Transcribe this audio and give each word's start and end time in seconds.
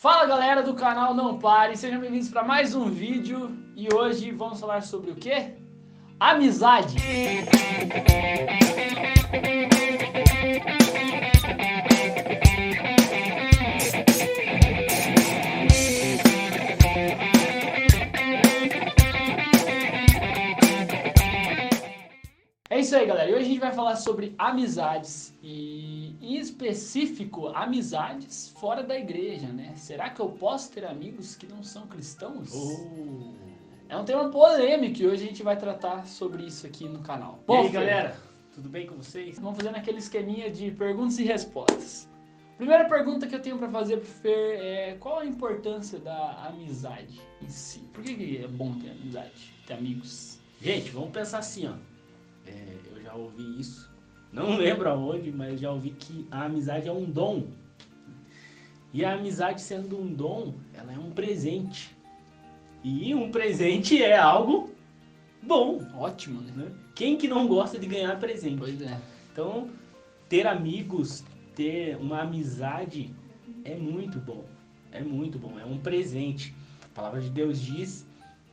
Fala 0.00 0.26
galera 0.26 0.62
do 0.62 0.74
canal 0.74 1.12
Não 1.12 1.40
Pare, 1.40 1.76
sejam 1.76 1.98
bem-vindos 1.98 2.28
para 2.28 2.44
mais 2.44 2.72
um 2.72 2.88
vídeo 2.88 3.50
e 3.74 3.92
hoje 3.92 4.30
vamos 4.30 4.60
falar 4.60 4.80
sobre 4.80 5.10
o 5.10 5.16
que? 5.16 5.54
Amizade! 6.20 6.94
Isso 22.88 22.96
aí, 22.96 23.06
galera. 23.06 23.30
E 23.30 23.34
hoje 23.34 23.44
a 23.44 23.48
gente 23.48 23.60
vai 23.60 23.72
falar 23.72 23.96
sobre 23.96 24.34
amizades 24.38 25.36
e, 25.42 26.16
em 26.22 26.38
específico, 26.38 27.48
amizades 27.48 28.54
fora 28.58 28.82
da 28.82 28.98
igreja, 28.98 29.46
né? 29.48 29.74
Será 29.76 30.08
que 30.08 30.20
eu 30.20 30.30
posso 30.30 30.72
ter 30.72 30.86
amigos 30.86 31.36
que 31.36 31.46
não 31.46 31.62
são 31.62 31.86
cristãos? 31.86 32.50
Oh. 32.54 33.34
É 33.90 33.96
um 33.96 34.04
tema 34.06 34.30
polêmico 34.30 35.02
e 35.02 35.06
hoje 35.06 35.24
a 35.24 35.26
gente 35.26 35.42
vai 35.42 35.56
tratar 35.58 36.06
sobre 36.06 36.44
isso 36.44 36.66
aqui 36.66 36.88
no 36.88 37.00
canal. 37.00 37.38
E 37.46 37.52
aí, 37.52 37.68
galera? 37.68 38.16
Tudo 38.54 38.70
bem 38.70 38.86
com 38.86 38.96
vocês? 38.96 39.38
Vamos 39.38 39.58
fazer 39.58 39.70
naquele 39.70 39.98
esqueminha 39.98 40.50
de 40.50 40.70
perguntas 40.70 41.18
e 41.18 41.24
respostas. 41.24 42.08
Primeira 42.56 42.88
pergunta 42.88 43.26
que 43.26 43.34
eu 43.34 43.42
tenho 43.42 43.58
pra 43.58 43.68
fazer 43.68 43.98
pro 43.98 44.06
Fer 44.06 44.60
é 44.60 44.96
qual 44.98 45.18
a 45.18 45.26
importância 45.26 45.98
da 45.98 46.46
amizade 46.46 47.20
em 47.42 47.48
si? 47.50 47.80
Por 47.92 48.02
que 48.02 48.14
que 48.14 48.38
é 48.38 48.48
bom 48.48 48.72
ter 48.78 48.90
amizade, 48.90 49.54
ter 49.66 49.74
amigos? 49.74 50.40
Gente, 50.60 50.90
vamos 50.90 51.10
pensar 51.10 51.38
assim, 51.38 51.68
ó. 51.68 51.97
Já 53.08 53.14
ouvi 53.14 53.58
isso. 53.58 53.90
Não 54.30 54.58
lembro 54.58 54.86
aonde, 54.90 55.32
mas 55.32 55.58
já 55.58 55.72
ouvi 55.72 55.92
que 55.92 56.26
a 56.30 56.44
amizade 56.44 56.88
é 56.88 56.92
um 56.92 57.06
dom. 57.06 57.46
E 58.92 59.02
a 59.02 59.14
amizade 59.14 59.62
sendo 59.62 59.98
um 59.98 60.12
dom, 60.12 60.52
ela 60.74 60.92
é 60.92 60.98
um 60.98 61.10
presente. 61.10 61.96
E 62.84 63.14
um 63.14 63.30
presente 63.30 64.02
é 64.02 64.18
algo 64.18 64.70
bom, 65.42 65.80
Ótimo, 65.96 66.42
né? 66.42 66.52
né? 66.54 66.70
Quem 66.94 67.16
que 67.16 67.26
não 67.26 67.48
gosta 67.48 67.78
de 67.78 67.86
ganhar 67.86 68.14
presente? 68.20 68.58
Pois 68.58 68.82
é. 68.82 69.00
Então, 69.32 69.70
ter 70.28 70.46
amigos, 70.46 71.24
ter 71.54 71.96
uma 71.96 72.20
amizade 72.20 73.10
é 73.64 73.74
muito 73.74 74.18
bom. 74.18 74.44
É 74.92 75.00
muito 75.00 75.38
bom, 75.38 75.58
é 75.58 75.64
um 75.64 75.78
presente. 75.78 76.54
A 76.84 76.88
palavra 76.94 77.22
de 77.22 77.30
Deus 77.30 77.58
diz 77.58 78.06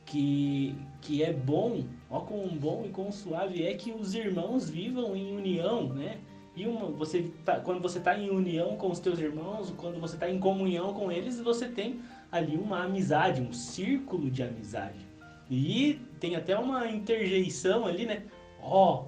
que, 0.06 0.74
que 1.02 1.22
é 1.22 1.32
bom, 1.32 1.84
ó 2.08 2.20
quão 2.20 2.48
bom 2.48 2.84
e 2.86 2.88
quão 2.88 3.12
suave 3.12 3.66
é 3.66 3.74
que 3.74 3.92
os 3.92 4.14
irmãos 4.14 4.70
vivam 4.70 5.14
em 5.14 5.36
união, 5.36 5.88
né? 5.92 6.18
E 6.54 6.66
uma, 6.66 6.86
você 6.86 7.30
tá, 7.44 7.60
quando 7.60 7.82
você 7.82 7.98
está 7.98 8.16
em 8.18 8.30
união 8.30 8.76
com 8.76 8.90
os 8.90 8.98
teus 8.98 9.18
irmãos, 9.18 9.74
quando 9.76 10.00
você 10.00 10.14
está 10.14 10.30
em 10.30 10.38
comunhão 10.38 10.94
com 10.94 11.12
eles, 11.12 11.38
você 11.38 11.68
tem 11.68 12.00
ali 12.32 12.56
uma 12.56 12.84
amizade, 12.84 13.42
um 13.42 13.52
círculo 13.52 14.30
de 14.30 14.42
amizade. 14.42 15.06
E 15.50 16.00
tem 16.18 16.34
até 16.34 16.58
uma 16.58 16.88
interjeição 16.88 17.84
ali, 17.84 18.06
né? 18.06 18.22
Ó, 18.62 19.04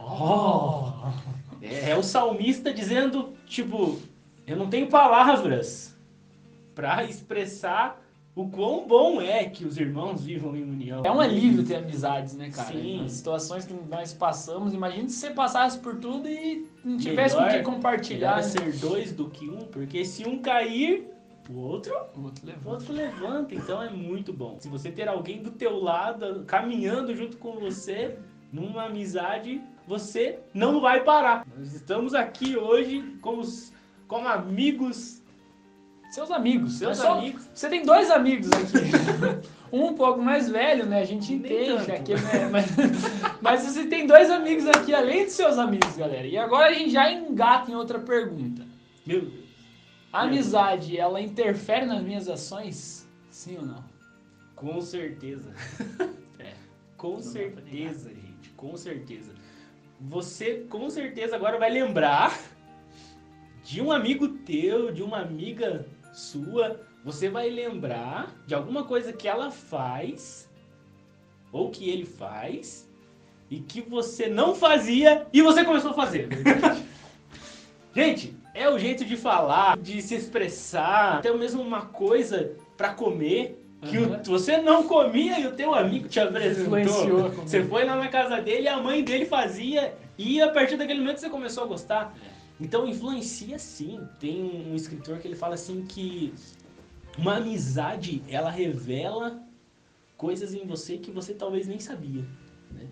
Oh! 0.00 1.12
é, 1.62 1.90
é 1.90 1.96
o 1.96 2.02
salmista 2.02 2.72
dizendo, 2.74 3.34
tipo, 3.46 4.00
eu 4.46 4.56
não 4.56 4.68
tenho 4.68 4.88
palavras 4.88 5.96
para 6.74 7.04
expressar 7.04 8.02
o 8.40 8.48
quão 8.48 8.86
bom 8.86 9.20
é 9.20 9.44
que 9.46 9.64
os 9.64 9.76
irmãos 9.76 10.22
vivam 10.24 10.54
em 10.56 10.62
união. 10.62 11.02
É 11.04 11.10
um 11.10 11.20
alívio 11.20 11.64
ter 11.64 11.76
amizades, 11.76 12.34
né, 12.36 12.50
cara? 12.50 12.72
Sim. 12.72 13.02
Nas 13.02 13.12
situações 13.12 13.64
que 13.66 13.74
nós 13.90 14.12
passamos, 14.14 14.72
imagina 14.72 15.08
se 15.08 15.16
você 15.16 15.30
passasse 15.30 15.78
por 15.78 15.96
tudo 15.96 16.28
e 16.28 16.66
não 16.84 16.96
tivesse 16.98 17.34
com 17.34 17.42
o 17.42 17.46
Melhor- 17.46 17.58
que 17.58 17.64
compartilhar. 17.64 18.36
Melhor 18.36 18.42
né? 18.64 18.70
ser 18.72 18.78
dois 18.78 19.12
do 19.12 19.28
que 19.28 19.48
um, 19.50 19.58
porque 19.66 20.04
se 20.04 20.26
um 20.28 20.38
cair, 20.38 21.08
o 21.50 21.58
outro, 21.58 21.92
O 22.16 22.22
outro 22.24 22.44
o 22.44 22.46
levanta. 22.46 22.68
outro 22.70 22.92
levanta. 22.92 23.54
Então 23.54 23.82
é 23.82 23.90
muito 23.90 24.32
bom. 24.32 24.56
Se 24.60 24.68
você 24.68 24.90
ter 24.92 25.08
alguém 25.08 25.42
do 25.42 25.50
teu 25.50 25.76
lado, 25.82 26.44
caminhando 26.46 27.16
junto 27.16 27.38
com 27.38 27.52
você, 27.58 28.18
numa 28.52 28.84
amizade, 28.84 29.60
você 29.86 30.38
não 30.54 30.80
vai 30.80 31.02
parar. 31.02 31.44
Nós 31.58 31.72
estamos 31.74 32.14
aqui 32.14 32.56
hoje 32.56 33.02
como, 33.20 33.42
como 34.06 34.28
amigos. 34.28 35.17
Seus 36.10 36.30
amigos. 36.30 36.74
Seus 36.74 36.96
só- 36.96 37.18
amigos. 37.18 37.48
Você 37.52 37.68
tem 37.68 37.84
dois 37.84 38.10
amigos 38.10 38.48
aqui. 38.52 39.48
um 39.72 39.86
um 39.88 39.94
pouco 39.94 40.20
mais 40.22 40.48
velho, 40.48 40.86
né? 40.86 41.00
A 41.00 41.04
gente 41.04 41.32
entende 41.34 41.92
aqui, 41.92 42.14
né? 42.14 42.48
Mas, 42.50 42.66
mas 43.40 43.62
você 43.62 43.86
tem 43.86 44.06
dois 44.06 44.30
amigos 44.30 44.66
aqui, 44.66 44.94
além 44.94 45.26
de 45.26 45.30
seus 45.32 45.58
amigos, 45.58 45.96
galera. 45.96 46.26
E 46.26 46.36
agora 46.38 46.70
a 46.70 46.72
gente 46.72 46.90
já 46.90 47.10
engata 47.12 47.70
em 47.70 47.74
outra 47.74 47.98
pergunta. 47.98 48.66
Meu 49.06 49.20
Deus. 49.22 49.48
A 50.12 50.22
amizade, 50.22 50.96
ela 50.98 51.20
interfere 51.20 51.84
nas 51.84 52.02
minhas 52.02 52.28
ações? 52.28 53.06
Sim 53.30 53.58
ou 53.58 53.66
não? 53.66 53.84
Com 54.56 54.80
certeza. 54.80 55.52
É. 56.40 56.54
Com 56.96 57.14
Não 57.14 57.20
certeza, 57.20 58.10
gente. 58.10 58.48
Com 58.56 58.76
certeza. 58.76 59.32
Você 60.00 60.66
com 60.70 60.88
certeza 60.88 61.34
agora 61.34 61.58
vai 61.58 61.68
lembrar 61.68 62.38
de 63.64 63.82
um 63.82 63.90
amigo 63.90 64.28
teu, 64.28 64.92
de 64.92 65.02
uma 65.02 65.18
amiga 65.18 65.84
sua. 66.18 66.80
Você 67.04 67.28
vai 67.28 67.48
lembrar 67.48 68.34
de 68.46 68.54
alguma 68.54 68.84
coisa 68.84 69.12
que 69.12 69.28
ela 69.28 69.50
faz 69.50 70.48
ou 71.52 71.70
que 71.70 71.88
ele 71.88 72.04
faz 72.04 72.88
e 73.50 73.60
que 73.60 73.80
você 73.80 74.28
não 74.28 74.54
fazia 74.54 75.26
e 75.32 75.40
você 75.40 75.64
começou 75.64 75.92
a 75.92 75.94
fazer. 75.94 76.28
Gente, 77.94 78.36
é 78.54 78.68
o 78.68 78.78
jeito 78.78 79.04
de 79.04 79.16
falar, 79.16 79.76
de 79.78 80.02
se 80.02 80.14
expressar, 80.14 81.18
até 81.18 81.32
mesmo 81.32 81.62
uma 81.62 81.82
coisa 81.86 82.52
pra 82.76 82.92
comer 82.92 83.58
que 83.88 83.96
o- 83.96 84.04
Aham. 84.12 84.22
você 84.24 84.58
não 84.58 84.82
comia 84.82 85.38
e 85.40 85.46
o 85.46 85.52
teu 85.52 85.72
amigo 85.74 86.08
te 86.08 86.18
apresentou. 86.20 87.30
Você 87.30 87.62
foi 87.64 87.84
lá 87.84 87.96
na 87.96 88.08
casa 88.08 88.40
dele 88.42 88.62
e 88.64 88.68
a 88.68 88.76
mãe 88.78 89.02
dele 89.02 89.24
fazia 89.24 89.94
e 90.18 90.40
a 90.42 90.50
partir 90.50 90.76
daquele 90.76 90.98
momento 91.00 91.18
você 91.20 91.30
começou 91.30 91.64
a 91.64 91.66
gostar. 91.66 92.14
Então 92.60 92.86
influencia 92.86 93.58
sim. 93.58 94.00
Tem 94.18 94.66
um 94.70 94.74
escritor 94.74 95.18
que 95.18 95.28
ele 95.28 95.36
fala 95.36 95.54
assim 95.54 95.84
que 95.84 96.32
uma 97.16 97.36
amizade 97.36 98.22
ela 98.28 98.50
revela 98.50 99.42
coisas 100.16 100.52
em 100.52 100.66
você 100.66 100.98
que 100.98 101.10
você 101.10 101.32
talvez 101.32 101.66
nem 101.66 101.78
sabia, 101.78 102.24
né? 102.70 102.86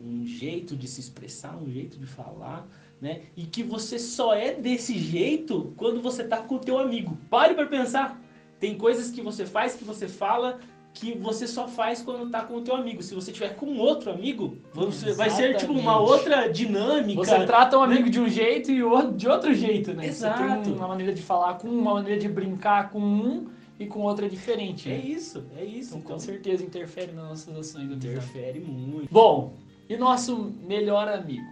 Um 0.00 0.26
jeito 0.26 0.74
de 0.74 0.88
se 0.88 1.00
expressar, 1.00 1.56
um 1.56 1.70
jeito 1.70 1.98
de 1.98 2.06
falar, 2.06 2.66
né? 3.00 3.22
E 3.36 3.44
que 3.44 3.62
você 3.62 3.98
só 3.98 4.34
é 4.34 4.54
desse 4.54 4.98
jeito 4.98 5.72
quando 5.76 6.00
você 6.00 6.24
tá 6.24 6.38
com 6.38 6.56
o 6.56 6.58
teu 6.58 6.78
amigo. 6.78 7.16
Pare 7.28 7.54
para 7.54 7.66
pensar. 7.66 8.20
Tem 8.58 8.76
coisas 8.76 9.10
que 9.10 9.20
você 9.20 9.44
faz, 9.44 9.74
que 9.74 9.84
você 9.84 10.08
fala, 10.08 10.60
que 10.94 11.16
você 11.16 11.46
só 11.46 11.66
faz 11.66 12.02
quando 12.02 12.30
tá 12.30 12.42
com 12.42 12.56
o 12.56 12.60
teu 12.60 12.76
amigo. 12.76 13.02
Se 13.02 13.14
você 13.14 13.32
tiver 13.32 13.56
com 13.56 13.78
outro 13.78 14.10
amigo, 14.10 14.58
você 14.74 15.12
vai 15.12 15.30
ser 15.30 15.56
tipo 15.56 15.72
uma 15.72 15.98
outra 15.98 16.48
dinâmica. 16.48 17.24
Você 17.24 17.46
trata 17.46 17.78
um 17.78 17.82
amigo 17.82 18.10
de 18.10 18.20
um 18.20 18.28
jeito 18.28 18.70
e 18.70 18.82
o 18.82 18.90
outro 18.90 19.12
de 19.12 19.28
outro 19.28 19.54
jeito, 19.54 19.94
né? 19.94 20.04
Você 20.04 20.26
Exato. 20.26 20.62
tem 20.62 20.72
uma 20.72 20.88
maneira 20.88 21.12
de 21.12 21.22
falar 21.22 21.54
com 21.54 21.68
um, 21.68 21.78
uma 21.80 21.94
maneira 21.94 22.20
de 22.20 22.28
brincar 22.28 22.90
com 22.90 23.00
um 23.00 23.48
e 23.78 23.86
com 23.86 24.00
outra 24.00 24.28
diferente. 24.28 24.90
É 24.90 24.96
né? 24.96 25.04
isso, 25.04 25.44
é 25.56 25.64
isso. 25.64 25.96
Então, 25.96 26.12
com 26.12 26.18
certeza 26.18 26.62
interfere 26.62 27.12
nas 27.12 27.24
nossas 27.24 27.56
ações. 27.56 27.90
interfere 27.90 28.60
muito. 28.60 29.08
Bom, 29.10 29.54
e 29.88 29.96
nosso 29.96 30.52
melhor 30.62 31.08
amigo, 31.08 31.50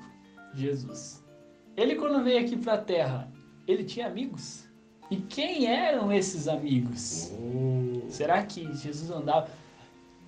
Jesus? 0.55 1.25
Ele 1.77 1.97
quando 1.97 2.23
veio 2.23 2.41
aqui 2.41 2.57
pra 2.57 2.77
Terra, 2.77 3.33
ele 3.67 3.85
tinha 3.85 4.07
amigos? 4.07 4.69
E 5.11 5.17
quem 5.17 5.67
eram 5.67 6.13
esses 6.13 6.47
amigos? 6.47 7.33
Será 8.11 8.43
que 8.45 8.73
Jesus 8.75 9.11
andava 9.11 9.49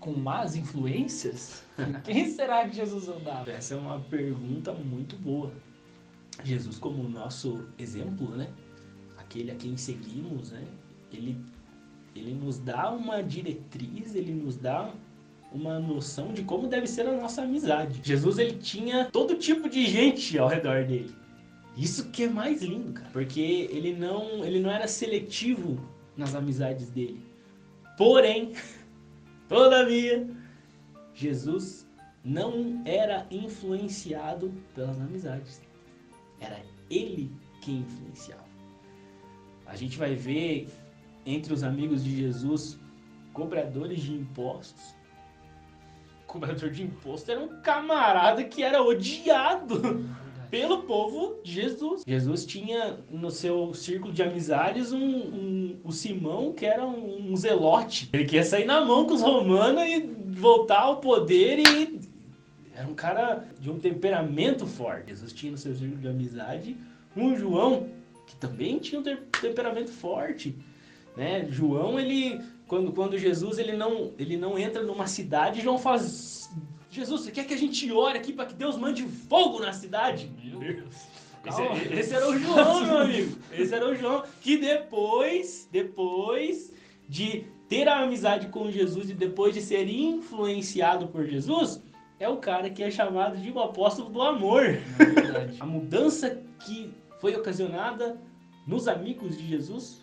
com 0.00 0.12
más 0.12 0.56
influências? 0.56 1.65
Quem 2.04 2.28
será 2.28 2.69
que 2.69 2.76
Jesus 2.76 3.09
andava? 3.09 3.50
Essa 3.50 3.75
é 3.75 3.76
uma 3.76 4.00
pergunta 4.00 4.72
muito 4.72 5.16
boa. 5.16 5.53
Jesus, 6.42 6.78
como 6.78 7.09
nosso 7.09 7.66
exemplo, 7.78 8.28
né? 8.37 8.48
Aquele 9.19 9.50
a 9.50 9.54
quem 9.54 9.76
seguimos, 9.76 10.50
né? 10.50 10.66
Ele, 11.12 11.38
ele 12.16 12.33
nos 12.33 12.59
dá 12.59 12.91
uma 12.91 13.22
diretriz, 13.22 14.15
ele 14.15 14.33
nos 14.33 14.56
dá 14.56 14.92
uma 15.53 15.78
noção 15.78 16.33
de 16.33 16.42
como 16.42 16.66
deve 16.66 16.86
ser 16.86 17.06
a 17.06 17.12
nossa 17.12 17.42
amizade. 17.42 18.01
Jesus, 18.03 18.39
ele 18.39 18.56
tinha 18.56 19.04
todo 19.06 19.36
tipo 19.36 19.68
de 19.68 19.86
gente 19.86 20.39
ao 20.39 20.48
redor 20.48 20.84
dele. 20.84 21.15
Isso 21.77 22.10
que 22.10 22.24
é 22.24 22.28
mais 22.28 22.62
lindo, 22.62 22.92
cara. 22.92 23.10
Porque 23.12 23.68
ele 23.71 23.95
não, 23.95 24.45
ele 24.45 24.60
não 24.60 24.71
era 24.71 24.89
seletivo 24.89 25.78
nas 26.16 26.34
amizades 26.34 26.89
dele. 26.91 27.21
Porém, 27.97 28.54
todavia, 29.48 30.28
Jesus 31.15 31.89
não 32.24 32.83
era 32.84 33.27
influenciado 33.30 34.53
pelas 34.74 35.00
amizades. 35.00 35.60
Era 36.41 36.60
ele 36.91 37.30
quem 37.60 37.80
influenciava. 37.80 38.42
A 39.66 39.77
gente 39.77 39.98
vai 39.98 40.15
ver 40.15 40.68
entre 41.24 41.53
os 41.53 41.62
amigos 41.62 42.04
de 42.04 42.16
Jesus 42.16 42.78
cobradores 43.33 44.03
de 44.03 44.12
impostos. 44.12 44.94
Cobrador 46.27 46.71
de 46.71 46.83
imposto 46.83 47.30
era 47.30 47.41
um 47.41 47.60
camarada 47.60 48.42
que 48.44 48.62
era 48.62 48.83
odiado 48.83 50.04
pelo 50.53 50.83
povo 50.83 51.41
de 51.43 51.51
Jesus. 51.51 52.03
Jesus 52.07 52.45
tinha 52.45 52.99
no 53.10 53.31
seu 53.31 53.72
círculo 53.72 54.13
de 54.13 54.22
amizades 54.22 54.93
um, 54.93 54.99
um, 55.03 55.81
o 55.83 55.91
Simão, 55.91 56.53
que 56.53 56.66
era 56.66 56.84
um, 56.84 57.33
um 57.33 57.34
zelote. 57.34 58.10
Ele 58.13 58.27
queria 58.27 58.45
sair 58.45 58.66
na 58.66 58.84
mão 58.84 59.07
com 59.07 59.15
os 59.15 59.22
romanos 59.22 59.83
e 59.83 60.01
voltar 60.31 60.81
ao 60.81 60.99
poder 60.99 61.59
e 61.59 62.01
era 62.75 62.87
um 62.87 62.93
cara 62.95 63.49
de 63.59 63.71
um 63.71 63.78
temperamento 63.78 64.66
forte. 64.66 65.09
Jesus 65.09 65.33
tinha 65.33 65.53
no 65.53 65.57
seu 65.57 65.75
círculo 65.75 65.99
de 65.99 66.09
amizade 66.09 66.77
um 67.16 67.34
João 67.34 67.89
que 68.27 68.37
também 68.37 68.78
tinha 68.78 69.01
um 69.01 69.04
temperamento 69.41 69.91
forte, 69.91 70.54
né? 71.16 71.47
João 71.49 71.99
ele 71.99 72.39
quando, 72.66 72.93
quando 72.93 73.16
Jesus 73.16 73.59
ele 73.59 73.72
não 73.72 74.13
ele 74.19 74.37
não 74.37 74.59
entra 74.59 74.83
numa 74.83 75.07
cidade, 75.07 75.63
João 75.63 75.78
faz 75.78 76.51
Jesus, 76.92 77.22
você 77.22 77.33
quer 77.33 77.47
que 77.47 77.54
a 77.54 77.59
gente 77.59 77.91
ore 77.91 78.18
aqui 78.18 78.34
para 78.34 78.44
que 78.44 78.54
Deus 78.54 78.77
mande 78.77 79.03
fogo 79.03 79.59
na 79.60 79.72
cidade? 79.72 80.30
Meu 80.44 80.59
Deus. 80.59 80.94
Esse, 81.44 81.94
esse, 81.94 82.15
era 82.15 82.28
o 82.28 82.39
João, 82.39 82.84
meu 82.84 82.98
amigo. 82.98 83.39
Esse 83.50 83.74
era 83.74 83.89
o 83.89 83.97
João 83.97 84.22
que 84.42 84.59
depois, 84.59 85.66
depois 85.72 86.72
de 87.09 87.47
ter 87.66 87.89
a 87.89 88.00
amizade 88.00 88.48
com 88.48 88.71
Jesus 88.71 89.09
e 89.09 89.15
depois 89.15 89.54
de 89.54 89.62
ser 89.62 89.89
influenciado 89.89 91.09
por 91.09 91.27
Jesus, 91.27 91.83
é 92.21 92.28
o 92.28 92.36
cara 92.36 92.68
que 92.68 92.83
é 92.83 92.91
chamado 92.91 93.39
de 93.39 93.50
o 93.50 93.59
apóstolo 93.59 94.10
do 94.10 94.21
amor. 94.21 94.62
É 94.62 94.80
a 95.59 95.66
mudança 95.66 96.39
que 96.60 96.92
foi 97.21 97.34
ocasionada 97.34 98.21
nos 98.66 98.86
amigos 98.86 99.39
de 99.39 99.48
Jesus 99.48 100.03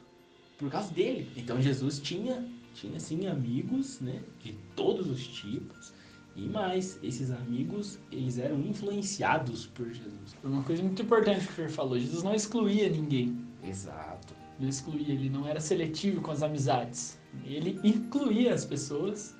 por 0.57 0.71
causa 0.71 0.91
dele. 0.91 1.31
Então 1.37 1.61
Jesus 1.61 1.99
tinha, 1.99 2.43
tinha 2.73 2.99
sim 2.99 3.27
amigos, 3.27 4.01
né, 4.01 4.21
de 4.43 4.53
todos 4.75 5.07
os 5.07 5.25
tipos. 5.27 5.93
E 6.41 6.47
mais, 6.47 6.97
esses 7.03 7.31
amigos, 7.31 7.99
eles 8.11 8.37
eram 8.37 8.61
influenciados 8.61 9.67
por 9.67 9.87
Jesus. 9.87 10.37
Uma 10.41 10.63
coisa 10.63 10.81
muito 10.81 11.01
importante 11.01 11.45
que 11.45 11.51
o 11.51 11.55
Fer 11.55 11.69
falou, 11.69 11.99
Jesus 11.99 12.23
não 12.23 12.33
excluía 12.33 12.89
ninguém. 12.89 13.37
Exato. 13.61 14.33
Não 14.57 14.69
excluía, 14.69 15.13
ele 15.13 15.29
não 15.29 15.45
era 15.45 15.59
seletivo 15.59 16.21
com 16.21 16.31
as 16.31 16.41
amizades. 16.41 17.19
Ele 17.45 17.77
incluía 17.83 18.53
as 18.53 18.63
pessoas 18.63 19.35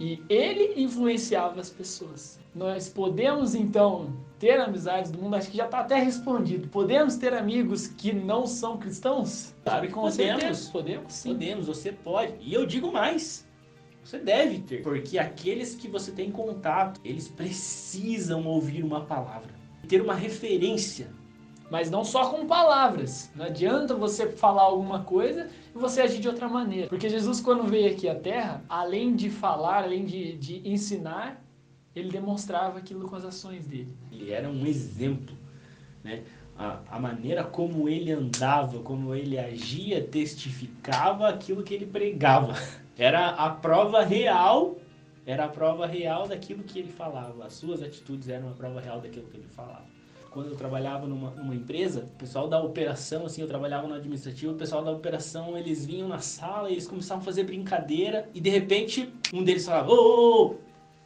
e 0.00 0.22
ele 0.28 0.80
influenciava 0.80 1.60
as 1.60 1.68
pessoas. 1.68 2.40
Nós 2.54 2.88
podemos 2.88 3.54
então 3.54 4.16
ter 4.38 4.58
amizades 4.58 5.10
do 5.10 5.18
mundo, 5.18 5.36
acho 5.36 5.50
que 5.50 5.56
já 5.56 5.66
está 5.66 5.80
até 5.80 5.98
respondido. 5.98 6.68
Podemos 6.68 7.16
ter 7.16 7.34
amigos 7.34 7.88
que 7.88 8.12
não 8.12 8.46
são 8.46 8.78
cristãos? 8.78 9.54
Sabe 9.64 9.88
com 9.88 10.02
podemos. 10.02 10.40
Certeza. 10.40 10.70
Podemos 10.72 11.12
sim. 11.12 11.28
Podemos, 11.30 11.66
você 11.66 11.92
pode. 11.92 12.34
E 12.40 12.54
eu 12.54 12.64
digo 12.64 12.90
mais. 12.90 13.47
Você 14.08 14.18
deve 14.18 14.60
ter, 14.60 14.82
porque 14.82 15.18
aqueles 15.18 15.74
que 15.74 15.86
você 15.86 16.10
tem 16.10 16.30
contato, 16.32 16.98
eles 17.04 17.28
precisam 17.28 18.46
ouvir 18.46 18.82
uma 18.82 19.04
palavra, 19.04 19.50
ter 19.86 20.00
uma 20.00 20.14
referência 20.14 21.10
mas 21.70 21.90
não 21.90 22.02
só 22.02 22.30
com 22.30 22.46
palavras. 22.46 23.30
Não 23.36 23.44
adianta 23.44 23.94
você 23.94 24.30
falar 24.30 24.62
alguma 24.62 25.02
coisa 25.04 25.50
e 25.74 25.78
você 25.78 26.00
agir 26.00 26.18
de 26.18 26.26
outra 26.26 26.48
maneira. 26.48 26.88
Porque 26.88 27.10
Jesus, 27.10 27.42
quando 27.42 27.64
veio 27.64 27.92
aqui 27.92 28.08
à 28.08 28.14
Terra, 28.14 28.64
além 28.70 29.14
de 29.14 29.28
falar, 29.28 29.84
além 29.84 30.06
de, 30.06 30.38
de 30.38 30.66
ensinar, 30.66 31.44
ele 31.94 32.08
demonstrava 32.08 32.78
aquilo 32.78 33.06
com 33.06 33.16
as 33.16 33.24
ações 33.26 33.66
dele. 33.66 33.94
Ele 34.10 34.30
era 34.30 34.48
um 34.48 34.64
exemplo. 34.64 35.36
Né? 36.02 36.22
A, 36.58 36.80
a 36.90 36.98
maneira 36.98 37.44
como 37.44 37.88
ele 37.88 38.10
andava, 38.10 38.80
como 38.80 39.14
ele 39.14 39.38
agia, 39.38 40.02
testificava 40.02 41.28
aquilo 41.28 41.62
que 41.62 41.72
ele 41.72 41.86
pregava. 41.86 42.54
Era 42.98 43.28
a 43.28 43.48
prova 43.50 44.02
real 44.02 44.76
era 45.24 45.44
a 45.44 45.48
prova 45.48 45.86
real 45.86 46.26
daquilo 46.26 46.64
que 46.64 46.78
ele 46.78 46.90
falava. 46.90 47.44
As 47.44 47.52
suas 47.52 47.82
atitudes 47.82 48.30
eram 48.30 48.48
a 48.48 48.52
prova 48.52 48.80
real 48.80 48.98
daquilo 48.98 49.26
que 49.26 49.36
ele 49.36 49.46
falava 49.54 49.84
quando 50.30 50.50
eu 50.50 50.56
trabalhava 50.56 51.06
numa, 51.06 51.30
numa, 51.30 51.54
empresa, 51.54 52.00
o 52.00 52.18
pessoal 52.18 52.48
da 52.48 52.60
operação, 52.62 53.26
assim, 53.26 53.40
eu 53.40 53.48
trabalhava 53.48 53.88
no 53.88 53.94
administrativo, 53.94 54.52
o 54.52 54.56
pessoal 54.56 54.84
da 54.84 54.92
operação, 54.92 55.56
eles 55.56 55.86
vinham 55.86 56.06
na 56.06 56.20
sala, 56.20 56.70
eles 56.70 56.86
começavam 56.86 57.22
a 57.22 57.24
fazer 57.24 57.44
brincadeira, 57.44 58.28
e 58.34 58.40
de 58.40 58.50
repente, 58.50 59.12
um 59.32 59.42
deles 59.42 59.64
falava, 59.64 59.90
ô, 59.90 59.94
ô, 59.94 60.46
ô 60.46 60.56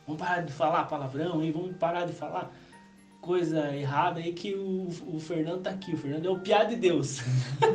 vamos 0.07 0.21
parar 0.21 0.43
de 0.43 0.53
falar 0.53 0.85
palavrão, 0.85 1.43
hein, 1.43 1.53
vamos 1.53 1.77
parar 1.77 2.05
de 2.05 2.13
falar 2.13 2.53
coisa 3.23 3.75
errada 3.75 4.19
aí 4.19 4.33
que 4.33 4.53
o, 4.53 4.89
o 5.07 5.21
Fernando 5.21 5.63
tá 5.63 5.71
aqui, 5.71 5.95
o 5.95 5.97
Fernando 5.97 6.27
é 6.27 6.31
o 6.31 6.41
piada 6.41 6.71
de 6.71 6.77
Deus. 6.77 7.21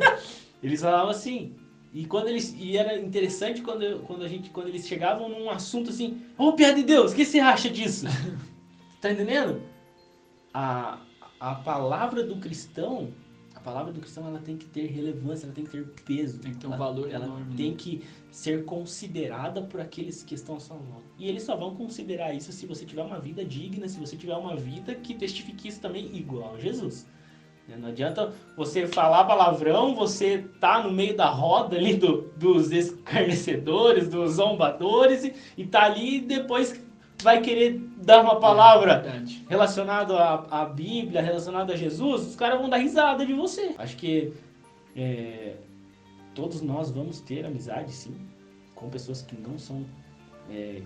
eles 0.62 0.82
falavam 0.82 1.08
assim, 1.08 1.54
e 1.92 2.04
quando 2.04 2.28
eles 2.28 2.54
e 2.56 2.76
era 2.76 2.96
interessante 2.98 3.62
quando, 3.62 4.00
quando 4.06 4.22
a 4.24 4.28
gente 4.28 4.50
quando 4.50 4.68
eles 4.68 4.86
chegavam 4.86 5.28
num 5.28 5.48
assunto 5.48 5.88
assim, 5.88 6.22
ô 6.36 6.48
oh, 6.48 6.52
piada 6.52 6.74
de 6.74 6.84
Deus, 6.84 7.12
o 7.12 7.16
que 7.16 7.24
você 7.24 7.40
acha 7.40 7.70
disso? 7.70 8.06
tá 9.00 9.10
entendendo? 9.10 9.62
A, 10.52 10.98
a 11.40 11.54
palavra 11.54 12.22
do 12.22 12.36
cristão, 12.36 13.08
a 13.58 13.60
palavra 13.60 13.92
do 13.92 14.00
cristão 14.00 14.24
ela 14.26 14.38
tem 14.38 14.56
que 14.56 14.66
ter 14.66 14.86
relevância, 14.86 15.46
ela 15.46 15.54
tem 15.54 15.64
que 15.64 15.70
ter 15.70 15.84
peso, 16.06 16.38
tem 16.38 16.52
que 16.52 16.58
ter 16.58 16.68
um 16.68 16.74
ela, 16.74 16.78
valor, 16.78 17.10
ela 17.10 17.26
enorme. 17.26 17.56
tem 17.56 17.74
que 17.74 18.04
ser 18.30 18.64
considerada 18.64 19.62
por 19.62 19.80
aqueles 19.80 20.22
que 20.22 20.34
estão 20.34 20.58
volta. 20.58 21.02
E 21.18 21.28
eles 21.28 21.42
só 21.42 21.56
vão 21.56 21.74
considerar 21.74 22.32
isso 22.32 22.52
se 22.52 22.66
você 22.66 22.86
tiver 22.86 23.02
uma 23.02 23.18
vida 23.18 23.44
digna, 23.44 23.88
se 23.88 23.98
você 23.98 24.16
tiver 24.16 24.36
uma 24.36 24.54
vida 24.54 24.94
que 24.94 25.12
testifique 25.12 25.66
isso 25.66 25.80
também 25.80 26.16
igual 26.16 26.54
a 26.54 26.58
Jesus. 26.60 27.04
Né, 27.66 27.76
não 27.76 27.88
adianta 27.88 28.32
você 28.56 28.86
falar 28.86 29.24
palavrão, 29.24 29.92
você 29.92 30.46
tá 30.60 30.80
no 30.80 30.92
meio 30.92 31.16
da 31.16 31.28
roda 31.28 31.76
ali 31.76 31.94
do, 31.94 32.30
dos 32.36 32.70
escarnecedores, 32.70 34.08
dos 34.08 34.34
zombadores 34.34 35.24
e, 35.24 35.34
e 35.56 35.66
tá 35.66 35.82
ali 35.82 36.18
e 36.18 36.20
depois 36.20 36.80
vai 37.22 37.40
querer 37.40 37.80
dar 37.96 38.22
uma 38.22 38.38
palavra 38.38 39.04
é, 39.06 39.22
relacionada 39.48 40.16
à, 40.16 40.62
à 40.62 40.64
Bíblia, 40.64 41.20
relacionada 41.20 41.72
a 41.72 41.76
Jesus, 41.76 42.28
os 42.28 42.36
caras 42.36 42.58
vão 42.58 42.68
dar 42.68 42.78
risada 42.78 43.26
de 43.26 43.32
você. 43.32 43.74
Acho 43.78 43.96
que 43.96 44.32
é, 44.96 45.54
todos 46.34 46.62
nós 46.62 46.90
vamos 46.90 47.20
ter 47.20 47.44
amizade, 47.44 47.92
sim, 47.92 48.14
com 48.74 48.88
pessoas 48.88 49.22
que 49.22 49.36
não 49.36 49.58
são, 49.58 49.84
é, 50.50 50.82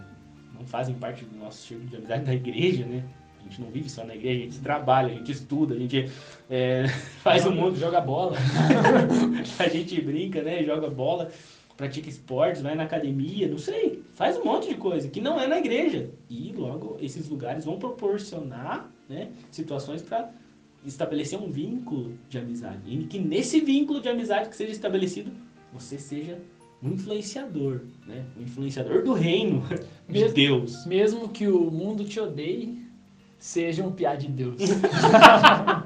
não 0.54 0.64
fazem 0.64 0.94
parte 0.94 1.24
do 1.24 1.36
nosso 1.36 1.66
círculo 1.66 1.90
de 1.90 1.96
amizade 1.96 2.24
da 2.24 2.34
igreja, 2.34 2.84
né? 2.84 3.04
A 3.38 3.44
gente 3.44 3.60
não 3.60 3.70
vive 3.70 3.90
só 3.90 4.04
na 4.04 4.14
igreja, 4.14 4.40
a 4.40 4.44
gente 4.44 4.60
trabalha, 4.60 5.12
a 5.12 5.16
gente 5.16 5.32
estuda, 5.32 5.74
a 5.74 5.78
gente 5.78 6.10
é, 6.48 6.86
faz 7.22 7.42
joga, 7.42 7.54
um 7.54 7.60
monte, 7.60 7.78
joga 7.78 8.00
bola, 8.00 8.36
a 9.58 9.68
gente 9.68 10.00
brinca, 10.00 10.42
né? 10.42 10.62
Joga 10.62 10.88
bola 10.88 11.30
pratica 11.82 12.08
esportes, 12.08 12.62
vai 12.62 12.76
na 12.76 12.84
academia, 12.84 13.48
não 13.48 13.58
sei, 13.58 14.04
faz 14.14 14.36
um 14.36 14.44
monte 14.44 14.68
de 14.68 14.76
coisa 14.76 15.08
que 15.08 15.20
não 15.20 15.40
é 15.40 15.48
na 15.48 15.58
igreja. 15.58 16.10
E 16.30 16.52
logo 16.56 16.96
esses 17.00 17.28
lugares 17.28 17.64
vão 17.64 17.76
proporcionar 17.76 18.88
né, 19.08 19.30
situações 19.50 20.00
para 20.00 20.30
estabelecer 20.86 21.36
um 21.36 21.50
vínculo 21.50 22.16
de 22.28 22.38
amizade. 22.38 22.82
E 22.86 23.04
que 23.06 23.18
nesse 23.18 23.60
vínculo 23.60 24.00
de 24.00 24.08
amizade 24.08 24.48
que 24.48 24.56
seja 24.56 24.70
estabelecido, 24.70 25.32
você 25.72 25.98
seja 25.98 26.38
um 26.80 26.90
influenciador, 26.90 27.80
né? 28.06 28.26
Um 28.38 28.42
influenciador 28.42 29.02
do 29.02 29.12
reino 29.12 29.64
de 30.08 30.28
Deus. 30.28 30.86
Mesmo 30.86 31.28
que 31.28 31.48
o 31.48 31.68
mundo 31.68 32.04
te 32.04 32.20
odeie, 32.20 32.80
seja 33.38 33.82
um 33.82 33.90
piá 33.90 34.14
de 34.14 34.28
Deus. 34.28 34.60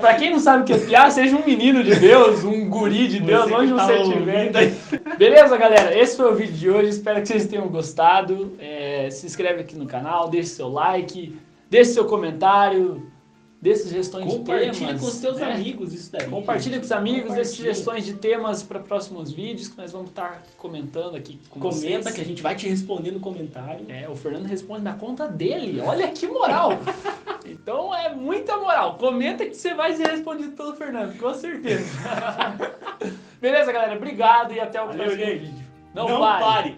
Pra 0.00 0.14
quem 0.14 0.30
não 0.30 0.38
sabe 0.38 0.62
o 0.62 0.66
que 0.66 0.72
é 0.72 0.78
piar, 0.78 1.10
seja 1.10 1.36
um 1.36 1.44
menino 1.44 1.82
de 1.82 1.94
Deus, 1.94 2.44
um 2.44 2.68
guri 2.68 3.08
de 3.08 3.20
Deus, 3.20 3.44
você 3.44 3.54
onde 3.54 3.74
tá 3.74 3.86
você 3.86 3.96
estiver. 3.96 5.16
Beleza, 5.16 5.56
galera? 5.56 5.98
Esse 5.98 6.16
foi 6.16 6.32
o 6.32 6.34
vídeo 6.34 6.54
de 6.54 6.70
hoje. 6.70 6.90
Espero 6.90 7.20
que 7.20 7.28
vocês 7.28 7.46
tenham 7.46 7.68
gostado. 7.68 8.56
É, 8.58 9.08
se 9.10 9.26
inscreve 9.26 9.60
aqui 9.60 9.76
no 9.76 9.86
canal, 9.86 10.28
deixe 10.28 10.50
seu 10.50 10.68
like, 10.68 11.36
deixe 11.70 11.92
seu 11.92 12.04
comentário. 12.04 13.10
Dê 13.60 13.74
sugestões 13.74 14.30
de 14.30 14.38
temas. 14.38 14.78
Compartilhe 14.78 14.98
com 15.00 15.06
os 15.06 15.14
seus 15.14 15.38
né? 15.38 15.52
amigos 15.52 15.92
isso 15.92 16.12
daí. 16.12 16.28
Compartilhe 16.28 16.78
com 16.78 16.84
os 16.84 16.92
amigos, 16.92 17.34
dê 17.34 17.44
sugestões 17.44 18.04
de 18.04 18.12
temas 18.12 18.62
para 18.62 18.78
próximos 18.78 19.32
vídeos 19.32 19.66
que 19.66 19.76
nós 19.76 19.90
vamos 19.90 20.10
estar 20.10 20.44
comentando 20.56 21.16
aqui 21.16 21.40
com 21.50 21.58
Comenta 21.58 22.02
vocês. 22.02 22.14
que 22.14 22.20
a 22.20 22.24
gente 22.24 22.40
vai 22.40 22.54
te 22.54 22.68
responder 22.68 23.10
no 23.10 23.18
comentário. 23.18 23.84
É, 23.88 24.08
o 24.08 24.14
Fernando 24.14 24.46
responde 24.46 24.82
na 24.82 24.94
conta 24.94 25.26
dele. 25.26 25.80
Olha 25.80 26.06
que 26.06 26.28
moral. 26.28 26.78
então 27.44 27.94
é 27.94 28.14
muita 28.14 28.56
moral. 28.56 28.96
Comenta 28.96 29.44
que 29.46 29.54
você 29.54 29.74
vai 29.74 29.92
ser 29.94 30.08
respondido 30.08 30.52
pelo 30.52 30.74
Fernando, 30.74 31.18
com 31.18 31.32
certeza. 31.34 31.84
Beleza, 33.40 33.72
galera? 33.72 33.96
Obrigado 33.96 34.52
e 34.52 34.60
até 34.60 34.80
o 34.82 34.86
Valeu, 34.86 35.04
próximo 35.04 35.24
gente. 35.24 35.38
vídeo. 35.46 35.64
Não, 35.94 36.08
Não 36.08 36.20
pare. 36.20 36.42
pare. 36.44 36.76